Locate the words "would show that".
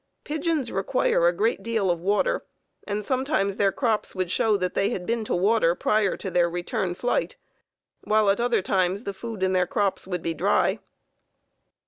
4.15-4.73